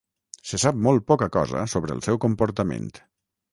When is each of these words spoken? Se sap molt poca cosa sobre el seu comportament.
Se 0.51 0.59
sap 0.63 0.79
molt 0.87 1.05
poca 1.11 1.27
cosa 1.37 1.67
sobre 1.75 1.95
el 1.99 2.03
seu 2.09 2.19
comportament. 2.27 2.93